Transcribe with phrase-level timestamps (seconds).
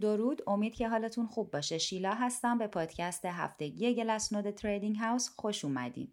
[0.00, 0.42] درود.
[0.46, 1.78] امید که حالتون خوب باشه.
[1.78, 2.58] شیلا هستم.
[2.58, 6.12] به پادکست هفتگی گلسنود Trading House خوش اومدین.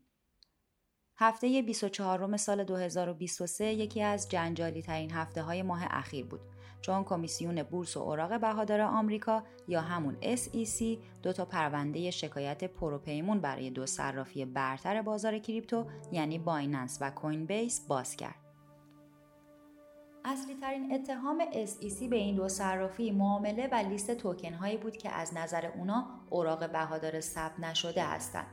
[1.18, 6.42] هفته 24 سال 2023 یکی از جنجالی ترین هفته های ماه اخیر بود.
[6.82, 10.84] چون کمیسیون بورس و اوراق بهادار آمریکا یا همون SEC
[11.24, 17.46] دو تا پرونده شکایت پروپیمون برای دو صرافی برتر بازار کریپتو یعنی بایننس و کوین
[17.46, 18.45] بیس باز کرد.
[20.28, 25.10] اصلی ترین اتهام SEC به این دو صرافی معامله و لیست توکن هایی بود که
[25.10, 28.48] از نظر اونا اوراق بهادار ثبت نشده هستند.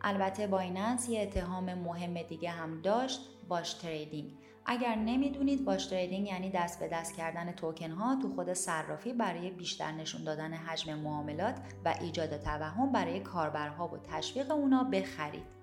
[0.00, 4.32] البته بایننس یه اتهام مهم دیگه هم داشت wash trading
[4.66, 9.50] اگر نمی‌دونید wash trading یعنی دست به دست کردن توکن ها تو خود صرافی برای
[9.50, 15.61] بیشتر نشون دادن حجم معاملات و ایجاد توهم برای کاربرها و تشویق اونا به خرید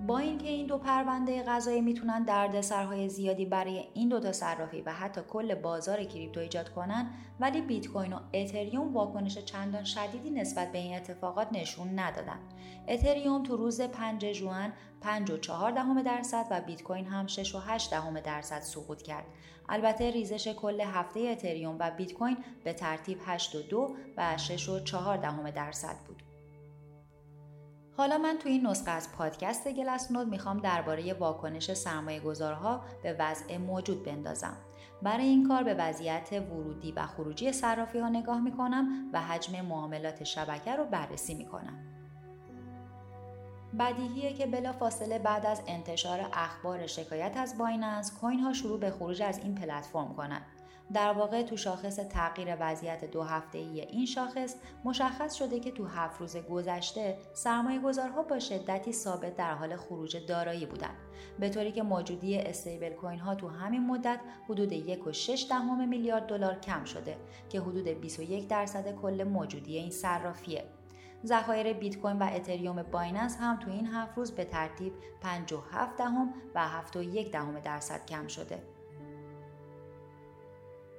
[0.00, 4.92] با اینکه این دو پرونده قضایی می‌تونن دردسرهای زیادی برای این دو تا صرافی و
[4.92, 7.10] حتی کل بازار کریپتو ایجاد کنن
[7.40, 12.38] ولی بیت کوین و اتریوم واکنش چندان شدیدی نسبت به این اتفاقات نشون ندادن.
[12.88, 18.60] اتریوم تو روز 5 ژوئن 5.4 دهم درصد و بیت کوین هم 6.8 دهم درصد
[18.60, 19.24] سقوط کرد.
[19.68, 23.74] البته ریزش کل هفته اتریوم و بیت کوین به ترتیب 8.2
[24.16, 26.23] و 6.4 دهم درصد بود.
[27.96, 33.16] حالا من تو این نسخه از پادکست گلس نود می‌خوام درباره واکنش سرمایه گذارها به
[33.18, 34.56] وضع موجود بندازم.
[35.02, 40.24] برای این کار به وضعیت ورودی و خروجی صرافی ها نگاه می‌کنم و حجم معاملات
[40.24, 41.93] شبکه رو بررسی می‌کنم.
[43.78, 48.90] بدیهیه که بلا فاصله بعد از انتشار اخبار شکایت از بایننس کوین ها شروع به
[48.90, 50.42] خروج از این پلتفرم کنند.
[50.92, 55.86] در واقع تو شاخص تغییر وضعیت دو هفته ای این شاخص مشخص شده که تو
[55.86, 60.96] هفت روز گذشته سرمایه گذارها با شدتی ثابت در حال خروج دارایی بودند.
[61.40, 64.72] به طوری که موجودی استیبل کوین ها تو همین مدت حدود
[65.12, 67.16] 1.6 دهم میلیارد دلار کم شده
[67.48, 70.64] که حدود 21 درصد کل موجودی این صرافیه.
[71.24, 76.34] ذخایر بیت کوین و اتریوم بایننس هم تو این هفت روز به ترتیب 57 دهم
[76.54, 78.62] و 71 دهم درصد کم شده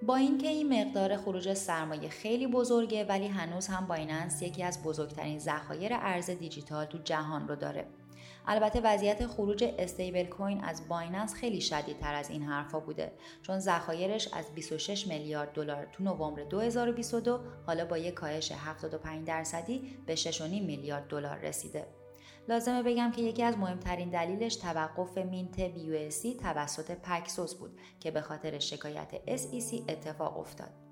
[0.02, 5.40] با اینکه این مقدار خروج سرمایه خیلی بزرگه ولی هنوز هم بایننس یکی از بزرگترین
[5.40, 7.86] ذخایر ارز دیجیتال تو جهان رو داره.
[8.48, 13.12] البته وضعیت خروج استیبل کوین از بایننس خیلی شدیدتر از این حرفا بوده
[13.42, 19.98] چون ذخایرش از 26 میلیارد دلار تو نوامبر 2022 حالا با یک کاهش 75 درصدی
[20.06, 21.88] به 6.5 میلیارد دلار رسیده.
[22.48, 28.22] لازمه بگم که یکی از مهمترین دلیلش توقف mint BUSD توسط Paxos بود که به
[28.22, 30.85] خاطر شکایت SEC اتفاق افتاد.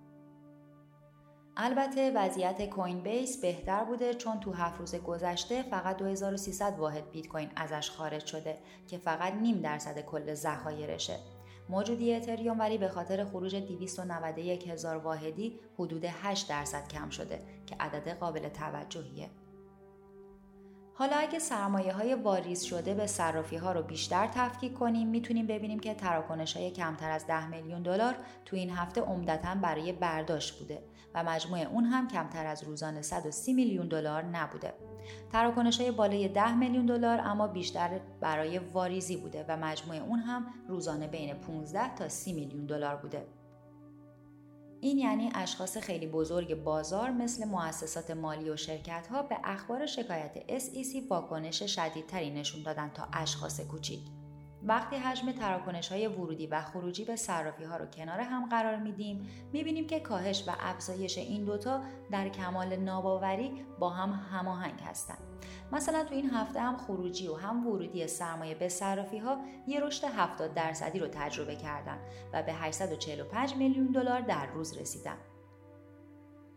[1.58, 7.28] البته وضعیت کوین بیس بهتر بوده چون تو هفت روز گذشته فقط 2300 واحد بیت
[7.28, 11.20] کوین ازش خارج شده که فقط نیم درصد کل ذخایرشه.
[11.70, 17.76] موجودی اتریوم ولی به خاطر خروج 291 هزار واحدی حدود 8 درصد کم شده که
[17.80, 19.30] عدد قابل توجهیه.
[20.96, 25.80] حالا اگه سرمایه های واریز شده به صرافی ها رو بیشتر تفکیک کنیم می‌تونیم ببینیم
[25.80, 28.16] که تراکنش های کمتر از 10 میلیون دلار
[28.46, 30.84] تو این هفته عمدتا برای برداشت بوده
[31.16, 34.74] و مجموع اون هم کمتر از روزانه 130 میلیون دلار نبوده.
[35.32, 40.46] تراکنش های بالای 10 میلیون دلار اما بیشتر برای واریزی بوده و مجموع اون هم
[40.68, 43.26] روزانه بین 15 تا 30 میلیون دلار بوده.
[44.84, 50.60] این یعنی اشخاص خیلی بزرگ بازار مثل مؤسسات مالی و شرکت ها به اخبار شکایت
[50.60, 54.00] SEC واکنش شدیدتری نشون دادن تا اشخاص کوچیک.
[54.66, 59.30] وقتی حجم تراکنش های ورودی و خروجی به صرافی ها رو کنار هم قرار میدیم
[59.54, 61.82] می‌بینیم که کاهش و افزایش این دوتا
[62.12, 65.18] در کمال ناباوری با هم هماهنگ هستند
[65.72, 69.38] مثلا تو این هفته هم خروجی و هم ورودی سرمایه به صرافی ها
[69.68, 71.98] یه رشد 70 درصدی رو تجربه کردن
[72.34, 75.18] و به 845 میلیون دلار در روز رسیدن.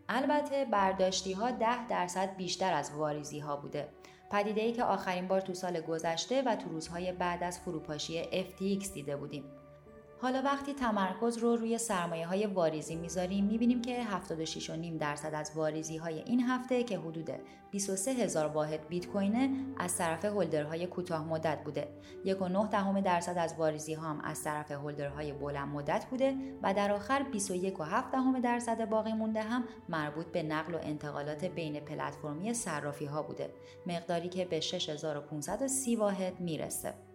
[0.09, 3.89] البته برداشتی ها 10 درصد بیشتر از واریزی ها بوده.
[4.31, 8.87] پدیده ای که آخرین بار تو سال گذشته و تو روزهای بعد از فروپاشی FTX
[8.93, 9.43] دیده بودیم.
[10.21, 15.97] حالا وقتی تمرکز رو روی سرمایه های واریزی می‌ذاریم می‌بینیم که 76.5 درصد از واریزی
[15.97, 17.29] های این هفته که حدود
[17.71, 21.87] 23 هزار واحد بیت کوینه از طرف هولدرهای کوتاه مدت بوده.
[22.25, 26.91] 1.9 دهم درصد از واریزی ها هم از طرف هولدرهای بلند مدت بوده و در
[26.91, 33.05] آخر 21.7 دهم درصد باقی مونده هم مربوط به نقل و انتقالات بین پلتفرمی صرافی
[33.05, 33.53] ها بوده.
[33.85, 37.06] مقداری که به 6530 واحد می‌رسه.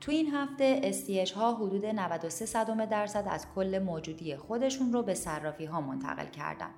[0.00, 5.14] تو این هفته استیش ها حدود 93 صدم درصد از کل موجودی خودشون رو به
[5.14, 6.70] صرافی ها منتقل کردن.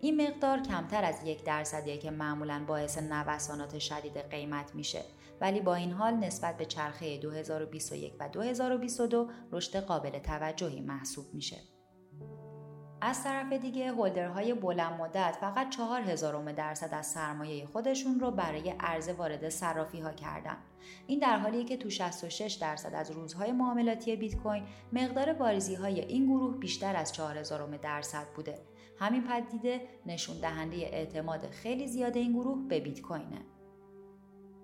[0.00, 5.04] این مقدار کمتر از یک درصدیه که معمولا باعث نوسانات شدید قیمت میشه
[5.40, 11.56] ولی با این حال نسبت به چرخه 2021 و 2022 رشد قابل توجهی محسوب میشه.
[13.00, 18.74] از طرف دیگه هولدرهای بلند مدت فقط چهار هزارم درصد از سرمایه خودشون رو برای
[18.80, 20.56] عرضه وارد صرافی ها کردن.
[21.06, 24.62] این در حالیه که تو 66 درصد از روزهای معاملاتی بیت کوین
[24.92, 28.58] مقدار واریزی های این گروه بیشتر از 4000 درصد بوده.
[28.98, 33.57] همین پدیده نشون دهنده اعتماد خیلی زیاد این گروه به بیت کوینه.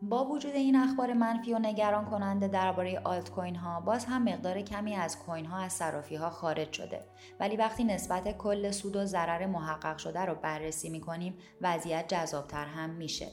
[0.09, 4.61] با وجود این اخبار منفی و نگران کننده درباره آلت کوین ها باز هم مقدار
[4.61, 7.01] کمی از کوین ها از صرافی ها خارج شده.
[7.41, 12.65] ولی وقتی نسبت کل سود و ضرر محقق شده رو بررسی می کنیم وضعیت جذابتر
[12.65, 13.29] هم میشه.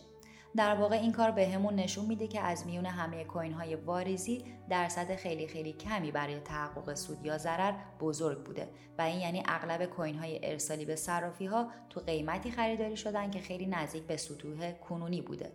[0.55, 4.45] در واقع این کار به همون نشون میده که از میون همه کوین های واریزی
[4.69, 8.69] درصد خیلی خیلی کمی برای تحقق سود یا ضرر بزرگ بوده.
[8.97, 13.39] و این یعنی اغلب کوین های ارسالی به صرافی ها تو قیمتی خریداری شدن که
[13.39, 15.51] خیلی نزدیک به سطوح کنونی بوده.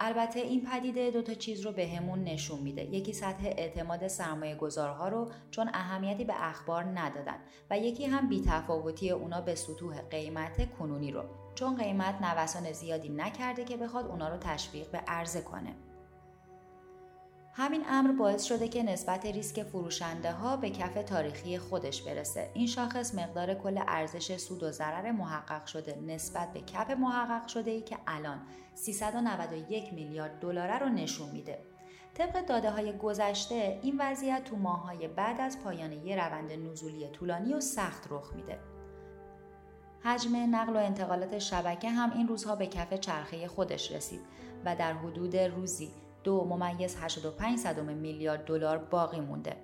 [0.00, 2.84] البته این پدیده دو تا چیز رو بهمون همون نشون میده.
[2.84, 7.36] یکی سطح اعتماد سرمایه گذارها رو چون اهمیتی به اخبار ندادن
[7.70, 11.24] و یکی هم بیتفاوتی اونا به سطوح قیمت کنونی رو.
[11.54, 15.74] چون قیمت نوسان زیادی نکرده که بخواد اونا رو تشویق به عرضه کنه.
[17.54, 22.50] همین امر باعث شده که نسبت ریسک فروشنده ها به کف تاریخی خودش برسه.
[22.54, 27.70] این شاخص مقدار کل ارزش سود و ضرر محقق شده نسبت به کف محقق شده
[27.70, 28.40] ای که الان
[28.74, 31.58] 391 میلیارد دلار رو نشون میده.
[32.14, 37.54] طبق داده های گذشته این وضعیت تو ماهای بعد از پایان یه روند نزولی طولانی
[37.54, 38.58] و سخت رخ میده.
[40.04, 44.20] حجم نقل و انتقالات شبکه هم این روزها به کف چرخه خودش رسید
[44.64, 45.90] و در حدود روزی
[46.24, 49.56] دو ممیز 85 صدم میلیارد دلار باقی مونده.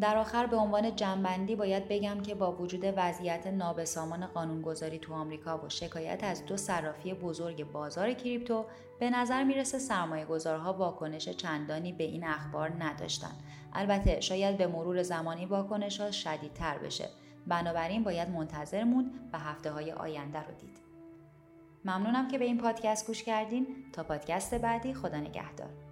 [0.00, 5.58] در آخر به عنوان جنبندی باید بگم که با وجود وضعیت نابسامان قانونگذاری تو آمریکا
[5.58, 8.64] و شکایت از دو صرافی بزرگ بازار کریپتو
[9.00, 13.32] به نظر می‌رسه سرمایه گذارها واکنش چندانی به این اخبار نداشتن.
[13.72, 17.08] البته شاید به مرور زمانی واکنش ها شدیدتر بشه.
[17.46, 20.89] بنابراین باید منتظر موند و هفته های آینده رو دید.
[21.84, 23.66] ممنونم که به این پادکست گوش کردین.
[23.92, 25.89] تا پادکست بعدی خدا نگهدار.